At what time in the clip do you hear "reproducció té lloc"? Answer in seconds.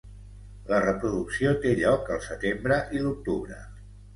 0.85-2.09